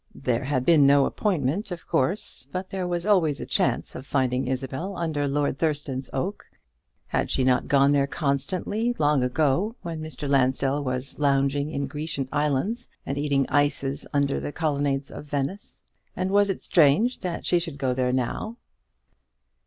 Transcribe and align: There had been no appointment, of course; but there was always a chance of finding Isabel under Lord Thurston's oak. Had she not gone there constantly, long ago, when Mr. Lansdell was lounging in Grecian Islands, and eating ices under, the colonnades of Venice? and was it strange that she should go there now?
There 0.15 0.45
had 0.45 0.65
been 0.65 0.87
no 0.87 1.05
appointment, 1.05 1.69
of 1.69 1.85
course; 1.87 2.47
but 2.51 2.71
there 2.71 2.87
was 2.87 3.05
always 3.05 3.39
a 3.39 3.45
chance 3.45 3.93
of 3.93 4.03
finding 4.07 4.47
Isabel 4.47 4.97
under 4.97 5.27
Lord 5.27 5.59
Thurston's 5.59 6.09
oak. 6.11 6.47
Had 7.05 7.29
she 7.29 7.43
not 7.43 7.67
gone 7.67 7.91
there 7.91 8.07
constantly, 8.07 8.95
long 8.97 9.21
ago, 9.21 9.75
when 9.83 10.01
Mr. 10.01 10.27
Lansdell 10.27 10.83
was 10.83 11.19
lounging 11.19 11.69
in 11.69 11.85
Grecian 11.85 12.27
Islands, 12.31 12.89
and 13.05 13.15
eating 13.15 13.45
ices 13.49 14.07
under, 14.11 14.39
the 14.39 14.51
colonnades 14.51 15.11
of 15.11 15.25
Venice? 15.25 15.83
and 16.15 16.31
was 16.31 16.49
it 16.49 16.63
strange 16.63 17.19
that 17.19 17.45
she 17.45 17.59
should 17.59 17.77
go 17.77 17.93
there 17.93 18.11
now? 18.11 18.57